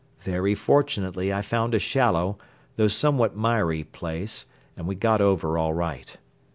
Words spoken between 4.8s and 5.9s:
we got over all